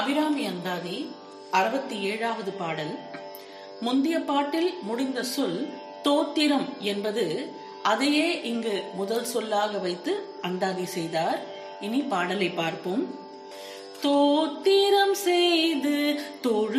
அபிராமி 0.00 0.46
அந்தாதி 0.46 1.10
அறுபத்தி 1.50 2.00
ஏழாவது 2.00 2.52
பாடல். 2.52 2.98
முந்திய 3.80 4.20
பாட்டில் 4.20 4.74
முடிந்த 4.82 5.22
சொல் 5.22 5.68
தோத்திரம் 6.04 6.78
என்பது 6.78 7.52
அதையே 7.82 8.42
இங்கு 8.42 8.82
முதல் 8.94 9.24
சொல்லாக 9.24 9.78
வைத்து 9.78 10.38
அந்தாதி 10.42 10.84
செய்தார். 10.84 11.40
இனி 11.80 12.00
பாடலை 12.00 12.48
பார்ப்போம். 12.48 13.14
தோத்திரம் 14.02 15.12
செய்து 15.12 16.20
தொழுது 16.40 16.69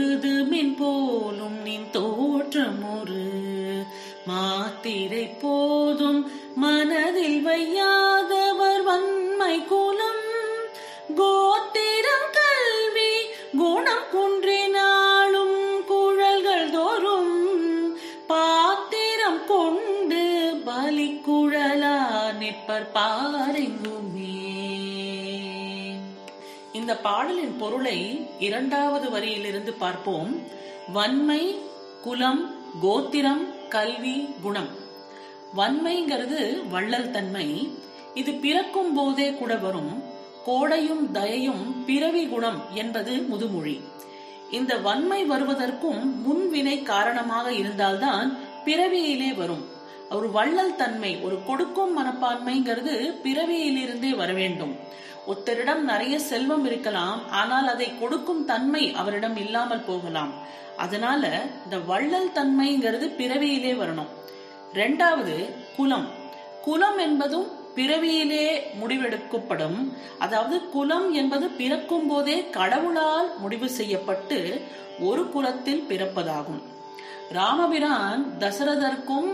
நிற்பர் 22.71 22.91
பாரெங்குமே 22.93 24.49
இந்த 26.73 26.97
பாடலின் 26.97 27.57
பொருளை 27.57 28.27
இரண்டாவது 28.39 29.09
வரியிலிருந்து 29.09 29.71
பார்ப்போம். 29.71 30.39
வன்மை 30.93 31.59
குலம் 32.01 32.55
கோத்திரம் 32.81 33.67
கல்வி 33.69 34.27
குணம். 34.41 34.67
வன்மைங்கிறது 35.57 36.69
வள்ளல் 36.69 37.11
தன்மை. 37.11 37.69
இது 38.13 38.33
பிறக்கும் 38.33 38.93
போதே 38.93 39.33
கூட 39.33 39.55
வரும். 39.55 40.03
கோடையும் 40.45 41.11
தயையும் 41.11 41.85
பிறவி 41.85 42.27
குணம் 42.27 42.61
என்பது 42.73 43.11
முதுமொழி. 43.11 43.81
இந்த 44.51 44.77
வன்மை 44.77 45.23
வருவதற்கும் 45.23 46.23
முன்வினை 46.23 46.83
காரணமாக 46.83 47.53
இருந்தால்தான் 47.53 48.37
பிறவியிலே 48.65 49.33
வரும். 49.33 49.70
ஒரு 50.15 50.31
வள்ளல் 50.31 50.75
தன்மை 50.75 51.11
ஒரு 51.17 51.37
கொடுக்கும் 51.45 51.93
மனப்பான்மைங்கிறது 51.97 52.93
பிறவியிலிருந்தே 53.23 54.15
வர 54.15 54.33
வேண்டும். 54.33 54.73
ஒருத்தரிடம் 55.27 55.81
நிறைய 55.91 56.19
செல்வம் 56.19 56.65
இருக்கலாம் 56.65 57.29
ஆனால் 57.29 57.67
அதை 57.67 57.99
கொடுக்கும் 57.99 58.45
தன்மை 58.45 58.93
அவரிடம் 58.93 59.35
இல்லாமல் 59.35 59.85
போகலாம். 59.85 60.33
அதனால 60.77 61.41
இந்த 61.63 61.77
வள்ளல் 61.79 62.31
தன்மைங்கிறது 62.35 63.07
பிறவியிலே 63.15 63.73
வரணும். 63.73 64.11
ரெண்டாவது 64.73 65.35
குலம். 65.77 66.07
குலம் 66.61 66.97
என்பதும் 66.97 67.47
பிறவியிலே 67.75 68.45
முடிவெடுக்கப்படும். 68.81 69.79
அதாவது 70.19 70.69
குலம் 70.69 71.13
என்பது 71.13 71.47
பிறக்கும் 71.47 72.07
போதே 72.07 72.49
கடவுளால் 72.49 73.29
முடிவு 73.39 73.69
செய்யப்பட்டு 73.69 74.61
ஒரு 74.99 75.29
குலத்தில் 75.29 75.85
பிறப்பதாகும். 75.89 76.61
ராமபிரான் 77.31 78.23
தசரதற்கும் 78.39 79.31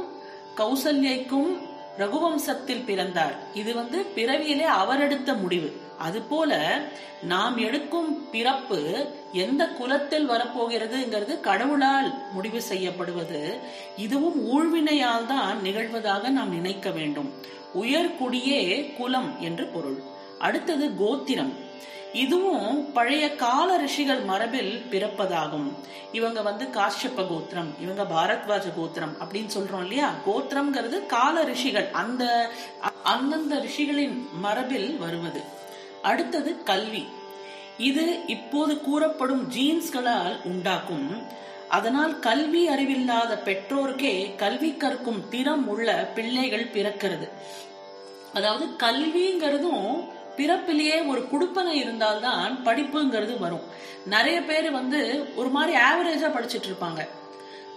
கௌசல்யைக்கும் 0.58 1.52
ரகுவம்சத்தில் 1.98 2.86
பிறந்தார். 2.86 3.36
இது 3.54 3.76
வந்து 3.76 4.06
பிறவியிலே 4.16 4.64
அவர் 4.64 5.02
எடுத்த 5.02 5.34
முடிவு 5.34 5.70
அதுபோல 5.98 6.80
நாம் 7.24 7.58
எடுக்கும் 7.58 8.30
பிறப்பு 8.30 8.80
எந்த 9.34 9.68
குலத்தில் 9.68 10.30
வரப்போகிறதுங்கிறது 10.30 11.40
கடவுளால் 11.40 12.10
முடிவு 12.34 12.62
செய்யப்படுவது 12.62 13.60
இதுவும் 13.98 14.38
ஊழ்வினையால் 14.48 15.26
தான் 15.26 15.58
நிகழ்வதாக 15.64 16.30
நாம் 16.30 16.50
நினைக்க 16.50 16.90
வேண்டும். 16.90 17.32
உயர்குடியே 17.82 18.62
குலம் 18.98 19.32
என்று 19.40 19.66
பொருள். 19.68 19.98
அடுத்தது 20.40 20.96
கோத்திரம். 20.96 21.54
இதுவும் 22.24 22.94
பழைய 22.94 23.26
கால 23.36 23.78
ரிஷிகள் 23.78 24.22
மரபில் 24.22 24.74
பிறப்பதாகும். 24.92 25.70
இவங்க 26.12 26.42
வந்து 26.42 26.66
காஷ்யப்ப 26.66 27.28
கோத்திரம் 27.30 27.72
இவங்க 27.82 28.04
பாரத்வாஜ 28.16 28.66
கோத்திரம் 28.78 29.16
அப்படின்னு 29.24 29.50
சொல்றோம் 29.58 29.82
இல்லையா? 29.82 30.10
கோத்திரம்ங்கிறது 30.28 31.06
கால 31.06 31.44
ரிஷிகள் 31.44 31.88
அந்த 31.92 32.24
அந்தந்த 33.04 33.56
ரிஷிகளின் 33.56 34.18
மரபில் 34.42 34.98
வருவது. 34.98 35.42
அடுத்தது 36.02 36.64
கல்வி. 36.64 37.04
இது 37.78 38.06
இப்போது 38.28 38.82
கூறப்படும் 38.82 39.44
ஜீன்ஸ்களால் 39.52 40.38
உண்டாக்கும். 40.44 41.10
அதனால் 41.70 42.20
கல்வி 42.20 42.68
அறிவில்லாத 42.68 43.42
பெற்றோருக்கே 43.46 44.14
கல்வி 44.36 44.72
கற்கும் 44.74 45.22
திறம் 45.30 45.68
உள்ள 45.68 46.12
பிள்ளைகள் 46.16 46.72
பிறக்கிறது. 46.74 47.28
அதாவது 48.34 48.66
கல்விங்கிறதும் 48.84 50.16
பிறப்பிலேயே 50.38 51.08
ஒரு 51.08 51.28
குடுப்பனை 51.32 51.70
இருந்தால்தான் 51.70 52.60
படிப்புங்கிறது 52.66 53.40
வரும். 53.40 53.64
நிறைய 54.06 54.42
பேர் 54.42 54.72
வந்து 54.72 55.30
ஒரு 55.36 55.50
மாதிரி 55.50 55.78
ஆவரேஜா 55.78 56.28
படிச்சிட்டு 56.28 56.68
இருப்பாங்க. 56.68 57.08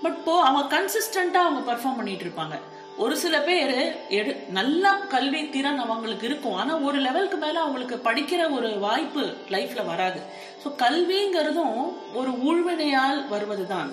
பட் 0.02 0.24
போ 0.24 0.42
அவங்க 0.42 0.78
கன்சிஸ்டண்டா 0.78 1.34
அவங்க 1.34 1.72
பெர்ஃபார்ம் 1.72 1.96
பண்ணிட்டு 1.96 2.24
இருப்பாங்க. 2.24 2.58
ஒரு 2.98 3.16
சில 3.16 3.40
பேர் 3.40 3.96
எடு 4.08 4.36
நல்ல 4.50 4.90
கல்வி 4.90 5.48
திறன் 5.48 5.78
அவங்களுக்கு 5.78 6.26
இருக்கும். 6.26 6.54
ஆனா 6.54 6.78
ஒரு 6.78 6.98
லெவலுக்கு 6.98 7.36
மேல 7.36 7.60
அவங்களுக்கு 7.60 8.00
படிக்கிற 8.10 8.50
ஒரு 8.50 8.78
வாய்ப்பு 8.78 9.34
லைஃப்ல 9.48 9.86
வராது. 9.86 10.20
ஸோ 10.64 10.68
கல்விங்கிறதும் 10.78 11.92
ஒரு 12.14 12.30
ஊழ்வினையால் 12.30 13.28
வருவதுதான். 13.28 13.92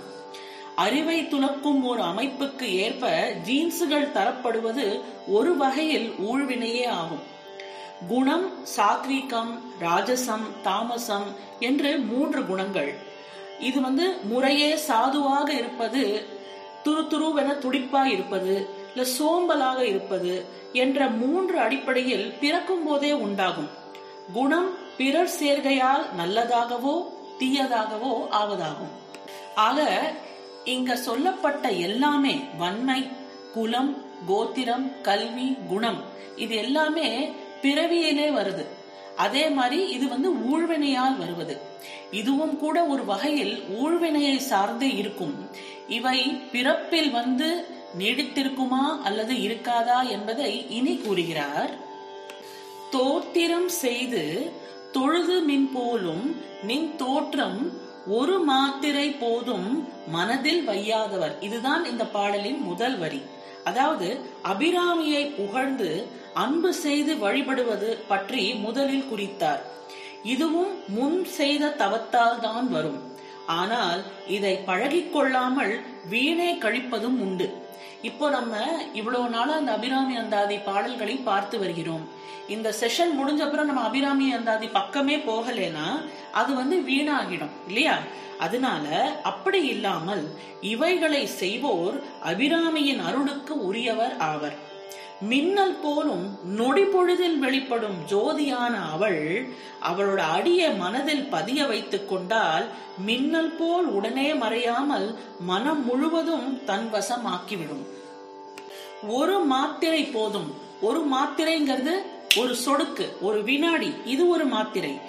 அறிவை 0.75 1.23
துலக்கும் 1.23 1.83
ஒரு 1.83 2.01
அமைப்புக்கு 2.01 2.61
ஏற்ப 2.61 3.31
ஜீன்ஸுகள் 3.45 4.11
தரப்படுவது 4.13 5.01
ஒரு 5.27 5.57
வகையில் 5.57 6.13
ஊழ்வினையே 6.19 6.87
ஆகும். 6.87 7.35
குணம் 8.05 8.47
சாத்வீகம் 8.77 9.51
ராஜசம் 9.81 10.47
தாமசம் 10.61 11.25
என்று 11.59 11.97
மூன்று 11.97 12.45
குணங்கள். 12.45 12.91
இது 13.59 13.81
வந்து 13.81 14.17
முறையே 14.23 14.75
சாதுவாக 14.75 15.53
இருப்பது 15.53 16.25
துரு 16.83 17.03
துருவென 17.11 17.49
துடிப்பா 17.63 18.05
இருப்பது 18.05 18.53
இல்ல 18.95 19.05
சோம்பலாக 19.17 19.79
இருப்பது 19.81 20.45
என்ற 20.73 21.07
மூன்று 21.07 21.59
அடிப்படையில் 21.59 22.33
பிறக்கும் 22.39 22.83
போதே 22.83 23.11
உண்டாகும். 23.11 23.69
குணம் 24.33 24.69
பிறர் 24.97 25.33
சேர்கையால் 25.39 26.05
நல்லதாகவோ 26.19 26.95
தீயதாகவோ 27.39 28.13
ஆவதாகும். 28.41 28.93
ஆக 29.55 30.13
இங்க 30.63 30.95
சொல்லப்பட்ட 30.95 31.69
எல்லாமே 31.69 32.35
வன்மை 32.57 33.07
குலம் 33.53 33.97
கோத்திரம் 34.27 35.01
கல்வி 35.01 35.57
குணம் 35.69 35.99
இது 36.35 36.55
எல்லாமே 36.55 37.31
பிறவியிலே 37.67 38.27
வருது. 38.39 38.65
அதே 39.25 39.45
மாதிரி 39.57 39.79
இது 39.95 40.05
வந்து 40.07 40.29
ஊழ்வினையால் 40.49 41.17
வருவது. 41.17 41.55
இதுவும் 42.11 42.55
கூட 42.59 42.77
ஒரு 42.83 43.03
வகையில் 43.05 43.55
ஊழ்வினையை 43.79 44.35
சார்ந்தே 44.51 44.89
இருக்கும். 45.01 45.35
இவை 45.87 46.19
பிறப்பில் 46.51 47.09
வந்து 47.11 47.49
நீடித்திருக்குமா 47.99 48.83
அல்லது 49.03 49.33
இருக்காதா 49.47 49.99
என்பதை 50.09 50.51
இனி 50.77 50.93
கூறுகிறார். 50.97 51.73
தோத்திரம் 52.91 53.69
செய்து 53.83 54.23
தொழுது 54.91 55.35
மின் 55.49 55.69
போலும் 55.73 56.25
நின் 56.63 56.89
தோற்றம் 56.95 57.59
ஒரு 58.17 58.35
மாத்திரை 58.49 59.07
போதும் 59.21 59.69
மனதில் 60.07 60.61
வையாதவர். 60.67 61.33
இதுதான் 61.39 61.83
இந்த 61.91 62.05
பாடலின் 62.05 62.61
முதல் 62.61 62.97
வரி. 62.97 63.21
அதாவது 63.67 64.07
அபிராமியை 64.51 65.23
புகழ்ந்து 65.39 65.89
அன்பு 66.43 66.71
செய்து 66.83 67.13
வழிபடுவது 67.23 67.89
பற்றி 68.11 68.43
முதலில் 68.65 69.09
குறித்தார். 69.11 69.61
இதுவும் 70.33 70.73
முன் 70.97 71.19
செய்த 71.37 71.73
தவத்தால் 71.81 72.41
தான் 72.45 72.67
வரும். 72.75 72.99
ஆனால் 73.59 74.01
இதை 74.35 74.53
பழகிக் 74.69 75.11
கொள்ளாமல் 75.13 75.73
வீணே 76.11 76.49
கழிப்பதும் 76.63 77.17
உண்டு. 77.25 77.47
இப்போ 78.01 78.29
நம்ம 78.29 78.55
இவ்வளவு 78.93 79.29
நாளா 79.29 79.53
அந்த 79.55 79.71
அபிராமி 79.71 80.15
அந்தாதி 80.15 80.57
பாடல்களை 80.57 81.15
பார்த்து 81.15 81.59
வருகிறோம். 81.59 82.07
இந்த 82.47 82.73
செஷன் 82.79 83.13
முடிஞ்ச 83.19 83.39
அப்புறம் 83.39 83.65
நம்ம 83.65 83.81
அபிராமி 83.81 84.33
அந்தாதி 84.33 84.67
பக்கமே 84.67 85.17
போகலனா 85.17 86.05
அது 86.31 86.55
வந்து 86.55 86.77
வீணாகிடும் 86.77 87.55
இல்லையா? 87.67 87.97
அதனால 88.39 89.15
அப்படி 89.23 89.67
இல்லாமல் 89.67 90.37
இவைகளை 90.61 91.25
செய்வோர் 91.25 92.03
அபிராமியின் 92.25 93.03
அருளுக்கு 93.03 93.65
உரியவர் 93.65 94.17
ஆவர். 94.17 94.66
மின்னல் 95.21 95.79
போலும் 95.81 96.39
நொடி 96.43 96.83
பொழுதில் 96.83 97.39
வெளிப்படும் 97.39 97.95
ஜோதியான 98.09 98.91
அவள் 98.91 99.47
அவளோட 99.83 100.17
அடிய 100.17 100.69
மனதில் 100.69 101.27
பதிய 101.27 101.65
வைத்துக் 101.65 102.09
கொண்டால் 102.09 102.67
மின்னல் 103.05 103.55
போல் 103.59 103.85
உடனே 103.85 104.33
மறையாமல் 104.33 105.15
மனம் 105.39 105.85
முழுவதும் 105.85 106.63
தன் 106.65 106.89
வசமாக்கிவிடும். 106.93 107.85
ஒரு 109.07 109.39
மாத்திரை 109.39 110.03
போதும். 110.03 110.53
ஒரு 110.81 111.07
மாத்திரைங்கிறது 111.11 111.93
ஒரு 112.37 112.55
சொடுக்கு 112.65 113.05
ஒரு 113.21 113.43
வினாடி. 113.43 113.93
இது 114.05 114.27
ஒரு 114.27 114.45
மாத்திரை. 114.45 114.99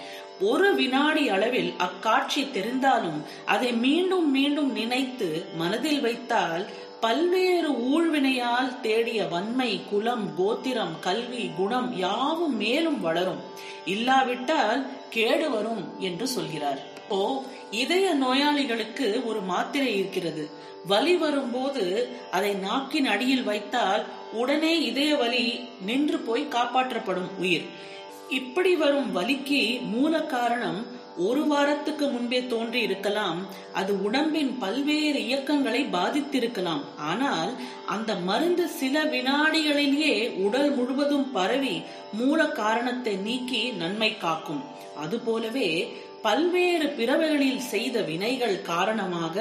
ஒரு 0.41 0.75
வினாடி 0.75 1.29
அளவில் 1.29 1.75
அக்காட்சி 1.79 2.43
தெரிந்தாலும் 2.43 3.23
அதை 3.47 3.73
மீண்டும் 3.73 4.31
மீண்டும் 4.31 4.73
நினைத்து 4.73 5.45
மனதில் 5.57 6.01
வைத்தால் 6.01 6.67
பல்வேறு 7.01 7.71
ஊழ்வினையால் 7.71 8.81
தேடிய 8.81 9.25
வன்மை 9.25 9.81
குலம் 9.91 10.37
கோத்திரம் 10.37 10.95
கல்வி 11.01 11.51
குணம் 11.57 11.97
யாவும் 11.97 12.57
மேலும் 12.57 13.01
வளரும். 13.01 13.41
இல்லாவிட்டால் 13.85 14.87
கேடு 15.11 15.51
வரும் 15.51 16.01
என்று 16.01 16.27
சொல்கிறார். 16.27 16.81
ஓ 17.09 17.43
இதய 17.71 18.15
நோயாளிகளுக்கு 18.15 19.23
ஒரு 19.27 19.41
மாத்திரை 19.41 19.99
இருக்கிறது. 19.99 20.51
வலி 20.87 21.17
வரும்போது 21.17 22.09
அதை 22.31 22.55
நாக்கின் 22.55 23.07
அடியில் 23.07 23.45
வைத்தால் 23.45 24.05
உடனே 24.33 24.81
இதய 24.81 25.17
வலி 25.17 25.69
நின்று 25.81 26.19
போய் 26.19 26.49
காப்பாற்றப்படும் 26.51 27.39
உயிர். 27.39 27.65
இப்படி 28.29 28.75
வரும் 28.75 29.17
வலிக்கு 29.17 29.81
மூல 29.83 30.23
காரணம் 30.23 30.87
ஒரு 31.27 31.43
வாரத்துக்கு 31.51 32.07
முன்பே 32.15 32.41
தோன்றி 32.53 32.81
இருக்கலாம். 32.87 33.39
அது 33.81 33.93
உடம்பின் 34.07 34.53
பல்வேறு 34.63 35.21
இயக்கங்களை 35.29 35.83
பாதித்திருக்கலாம். 35.97 36.83
ஆனால் 37.11 37.53
அந்த 37.95 38.11
மருந்து 38.29 38.67
சில 38.81 39.05
வினாடிகளிலேயே 39.15 40.17
உடல் 40.47 40.71
முழுவதும் 40.75 41.31
பரவி 41.37 41.77
மூல 42.19 42.49
காரணத்தை 42.61 43.15
நீக்கி 43.29 43.63
நன்மை 43.83 44.11
காக்கும். 44.19 44.63
அதுபோலவே 45.05 45.71
பல்வேறு 46.23 46.87
பிறவைகளில் 46.99 47.65
செய்த 47.73 47.97
வினைகள் 48.09 48.57
காரணமாக 48.71 49.37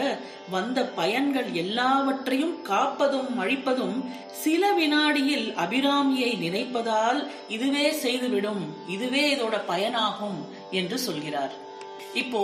வந்த 0.56 0.80
பயன்கள் 1.00 1.50
எல்லாவற்றையும் 1.62 2.56
காப்பதும் 2.70 3.32
அழிப்பதும் 3.44 3.98
சில 4.44 4.72
வினாடியில் 4.80 5.48
அபிராமியை 5.64 6.32
நினைப்பதால் 6.44 7.22
இதுவே 7.56 7.86
செய்துவிடும். 8.04 8.64
இதுவே 8.96 9.24
இதோட 9.36 9.58
பயனாகும் 9.72 10.40
என்று 10.82 11.00
சொல்கிறார். 11.08 11.56
இப்போ 12.22 12.42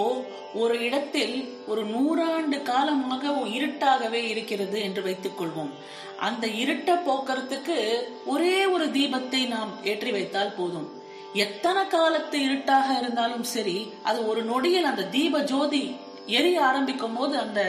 ஒரு 0.62 0.76
இடத்தில் 0.88 1.36
ஒரு 1.72 1.84
நூறாண்டு 1.94 2.58
காலமாக 2.72 3.34
இருட்டாகவே 3.58 4.22
இருக்கிறது 4.34 4.78
என்று 4.88 5.02
வைத்துக் 5.04 5.38
கொள்வோம். 5.40 5.72
அந்த 6.28 6.46
இருட்ட 6.64 6.90
போக்குறதுக்கு 7.08 7.78
ஒரே 8.34 8.58
ஒரு 8.66 8.86
தீபத்தை 8.98 9.42
நாம் 9.56 9.72
ஏற்றி 9.92 10.12
வைத்தால் 10.12 10.58
போதும். 10.60 10.88
எத்தனை 11.46 11.84
காலத்து 11.88 12.38
இருட்டாக 12.48 12.88
இருந்தாலும் 13.00 13.46
சரி 13.56 13.78
அது 14.04 14.20
ஒரு 14.32 14.42
நொடியில் 14.44 14.90
அந்த 14.92 15.08
தீப 15.16 15.40
ஜோதி 15.52 15.84
எரிய 16.40 16.58
ஆரம்பிக்கும் 16.70 17.16
போது 17.16 17.36
அந்த 17.38 17.62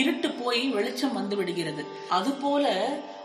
இருட்டு 0.00 0.28
போய் 0.30 0.62
வெளிச்சம் 0.76 1.12
வந்து 1.12 1.36
விடுகிறது. 1.36 1.82
அது 2.08 2.30
போல 2.44 2.64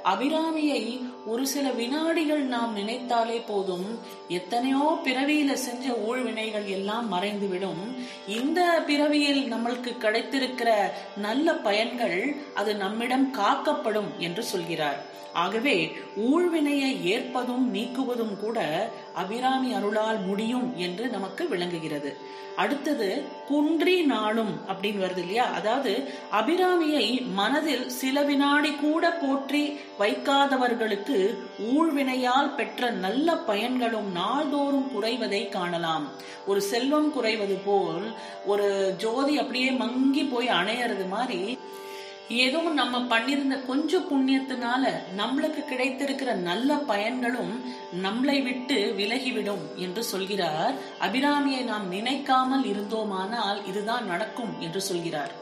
அபிராமியை 0.04 1.00
ஒரு 1.26 1.48
சில 1.48 1.70
வினாடிகள் 1.70 2.42
நாம் 2.42 2.74
நினைத்தாலே 2.76 3.42
போதும் 3.48 4.00
எத்தனையோ 4.28 5.00
பிறவியில 5.04 5.54
செஞ்ச 5.54 5.94
ஊழ்வினைகள் 5.94 6.66
எல்லாம் 6.66 7.14
மறைந்துவிடும். 7.14 7.84
இந்த 8.28 8.84
பிறவியில் 8.88 9.54
நம்மளுக்கு 9.54 9.92
கிடைத்திருக்கிற 9.98 10.70
நல்ல 11.18 11.54
பயன்கள் 11.54 12.36
அது 12.56 12.76
நம்மிடம் 12.76 13.32
காக்கப்படும் 13.32 14.12
என்று 14.18 14.44
சொல்கிறார். 14.44 15.20
ஆகவே 15.34 15.92
ஊழ்வினையை 16.18 17.06
ஏற்பதும் 17.06 17.74
நீக்குவதும் 17.74 18.38
கூட 18.40 18.90
அபிராமி 19.16 19.74
அருளால் 19.74 20.20
முடியும் 20.20 20.78
என்று 20.78 21.08
நமக்கு 21.08 21.48
விளங்குகிறது. 21.48 22.40
அடுத்தது 22.56 23.24
குன்றி 23.48 24.02
நாளும் 24.02 24.62
அப்படின்னு 24.68 25.04
வருது 25.04 25.18
இல்லையா? 25.18 25.46
அதாவது 25.46 26.10
அபிராமியை 26.32 27.32
மனதில் 27.34 27.90
சில 27.90 28.22
வினாடி 28.22 28.72
கூட 28.72 29.12
போற்றி 29.12 29.80
வைக்காதவர்களுக்கு 30.00 31.38
ஊழ்வினையால் 31.60 32.56
பெற்ற 32.56 32.90
நல்ல 32.90 33.36
பயன்களும் 33.36 34.12
நாள்தோறும் 34.12 34.92
குறைவதை 34.96 35.50
காணலாம். 35.50 36.08
ஒரு 36.46 36.62
செல்வம் 36.62 37.12
குறைவது 37.12 37.58
போல் 37.66 38.12
ஒரு 38.46 38.94
ஜோதி 38.98 39.40
அப்படியே 39.40 39.72
மங்கி 39.72 40.24
போய் 40.24 40.48
அணையறது 40.48 41.08
மாதிரி 41.10 41.58
ஏதோ 42.36 42.60
நம்ம 42.62 42.98
பண்ணிருந்த 43.12 43.56
கொஞ்சம் 43.66 44.08
புண்ணியத்தினால 44.12 44.84
நம்மளுக்கு 45.18 45.62
கிடைத்திருக்கிற 45.70 46.34
நல்ல 46.34 46.76
பயன்களும் 46.76 47.54
நம்மளை 48.04 48.44
விட்டு 48.44 48.94
விலகிவிடும் 48.98 49.66
என்று 49.76 50.04
சொல்கிறார். 50.04 50.74
அபிராமியை 51.00 51.64
நாம் 51.64 51.88
நினைக்காமல் 51.88 52.64
இருந்தோமானால் 52.64 53.60
இதுதான் 53.68 54.06
நடக்கும் 54.06 54.54
என்று 54.60 54.82
சொல்கிறார். 54.82 55.34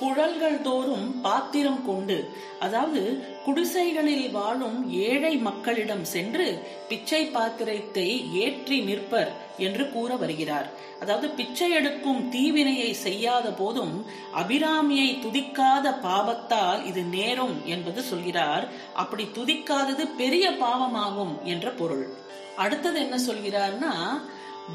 குழல்கள் 0.00 0.58
தோறும் 0.66 1.06
பாத்திரம் 1.22 1.80
கொண்டு 1.86 2.16
அதாவது 2.64 3.00
குடிசைகளில் 3.44 4.26
வாழும் 4.30 4.78
ஏழை 5.08 5.32
மக்களிடம் 5.46 6.04
சென்று 6.14 6.46
பிச்சை 6.88 7.22
பாத்திரத்தை 7.36 8.06
ஏற்றி 8.42 8.78
நிற்பர் 8.88 9.32
என்று 9.66 9.84
கூற 9.92 10.10
வருகிறார். 10.16 10.68
அதாவது 11.02 11.28
பிச்சை 11.38 11.68
எடுக்கும் 11.78 12.22
தீவினையை 12.28 12.90
செய்யாத 13.06 13.46
போதும் 13.60 13.94
அபிராமியை 14.42 15.10
துதிக்காத 15.24 15.86
பாவத்தால் 16.06 16.82
இது 16.90 17.04
நேரும் 17.16 17.56
என்பது 17.74 18.02
சொல்கிறார். 18.02 18.66
அப்படி 19.02 19.26
துதிக்காதது 19.38 20.06
பெரிய 20.22 20.46
பாவமாகும் 20.64 21.34
என்ற 21.44 21.68
பொருள். 21.80 22.06
அடுத்தது 22.56 22.98
என்ன 23.00 23.16
சொல்கிறார்னா 23.26 23.94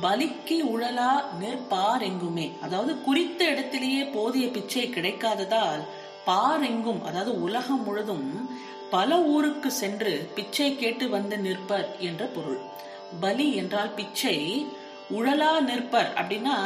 பலிக்கு 0.01 0.77
உழலா 0.77 1.23
நிற்பார் 1.39 2.01
எங்குமே 2.01 2.51
அதாவது 2.61 3.01
குறித்த 3.01 3.45
இடத்திலேயே 3.45 4.03
போதிய 4.03 4.47
பிச்சை 4.47 4.89
கிடைக்காததால் 4.89 5.83
பாரெங்கும் 6.25 7.03
அதாவது 7.03 7.41
உலகம் 7.41 7.83
முழுதும் 7.83 8.49
பல 8.89 9.21
ஊருக்கு 9.21 9.71
சென்று 9.71 10.29
பிச்சை 10.35 10.75
கேட்டு 10.75 11.09
வந்து 11.09 11.37
நிற்பர் 11.37 11.99
என்ற 11.99 12.25
பொருள். 12.25 12.59
பலி 13.19 13.55
என்றால் 13.55 13.93
பிச்சை 13.93 14.67
உழலா 15.11 15.59
நிற்பர் 15.59 16.13
அப்படின்னா 16.15 16.57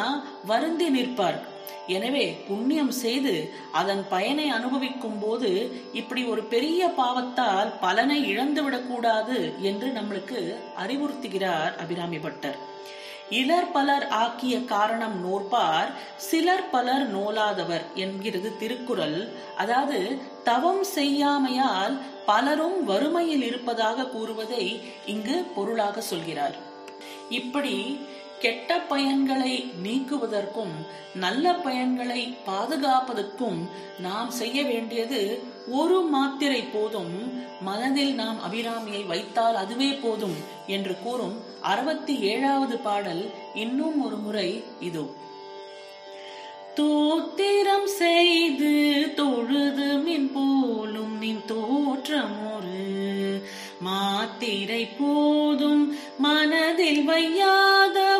வருந்தி 0.45 0.89
நிற்பார். 0.89 1.39
எனவே 1.88 2.38
புண்ணியம் 2.47 2.91
செய்து 2.91 3.53
அதன் 3.71 4.07
பயனை 4.09 4.50
அனுபவிக்கும் 4.50 5.19
போது 5.19 5.79
இப்படி 5.94 6.24
ஒரு 6.24 6.44
பெரிய 6.44 6.94
பாவத்தால் 6.97 7.74
பலனை 7.79 8.38
இழந்துவிடக் 8.38 8.88
கூடாது 8.88 9.53
என்று 9.62 9.88
நம்மளுக்கு 9.88 10.56
அறிவுறுத்துகிறார் 10.85 11.75
அபிராமி 11.75 12.18
பட்டர். 12.18 12.67
இலர் 13.29 13.71
பலர் 13.71 14.07
ஆக்கிய 14.07 14.65
காரணம் 14.65 15.15
நோற்பார் 15.25 15.88
சிலர் 16.15 16.69
பலர் 16.69 17.15
நோலாதவர் 17.15 17.85
என்கிறது 17.95 18.57
திருக்குறள். 18.57 19.29
அதாவது 19.57 20.18
தவம் 20.44 20.83
செய்யாமையால் 20.95 22.00
பலரும் 22.25 22.83
வறுமையில் 22.83 23.41
இருப்பதாக 23.41 24.06
கூறுவதை 24.06 24.81
இங்கு 25.06 25.44
பொருளாக 25.56 26.01
சொல்கிறார். 26.01 26.56
இப்படி 27.29 28.00
கெட்ட 28.39 28.78
பயன்களை 28.78 29.72
நீக்குவதற்கும் 29.84 30.74
நல்ல 31.16 31.51
பயன்களை 31.51 32.38
பாதுகாப்பதற்கும் 32.45 33.69
நாம் 34.00 34.31
செய்ய 34.31 34.63
வேண்டியது 34.63 35.42
ஒரு 35.68 36.01
மாத்திரை 36.01 36.62
போதும். 36.62 37.45
மனதில் 37.62 38.13
நாம் 38.13 38.39
அபிராமியை 38.50 39.06
வைத்தால் 39.07 39.56
அதுவே 39.56 39.92
போதும் 39.92 40.36
என்று 40.68 40.95
கூறும் 41.04 41.38
அறுபத்தி 41.62 42.19
ஏழாவது 42.19 42.78
பாடல் 42.78 43.30
இன்னும் 43.54 44.06
ஒரு 44.06 44.16
முறை 44.16 44.63
இதோ. 44.80 45.06
தோத்திரம் 46.75 47.86
செய்து 47.86 48.74
தொழுது 49.15 49.98
மின் 49.98 50.32
போலும் 50.34 51.17
நின் 51.17 51.46
தோற்றம் 51.46 52.56
ஒரு 52.56 53.41
மாத்திரை 53.79 54.88
போதும். 55.00 55.98
மனதில் 56.17 57.03
வையாத 57.03 58.16